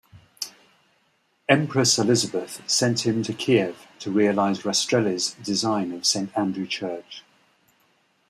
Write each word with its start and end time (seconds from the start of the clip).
Empress 1.47 1.99
Elizabeth 1.99 2.67
sent 2.67 3.05
him 3.05 3.21
to 3.21 3.33
Kiev 3.33 3.85
to 3.99 4.09
realize 4.09 4.63
Rastrelli's 4.63 5.33
design 5.43 5.91
of 5.91 6.07
Saint 6.07 6.35
Andrew 6.35 6.65
Church. 6.65 7.23